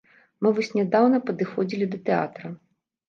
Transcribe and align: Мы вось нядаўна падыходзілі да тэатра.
Мы 0.45 0.51
вось 0.59 0.71
нядаўна 0.79 1.19
падыходзілі 1.27 1.85
да 1.93 1.99
тэатра. 2.09 2.47